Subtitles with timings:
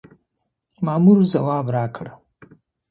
[0.85, 2.07] مامور ځواب راکړ.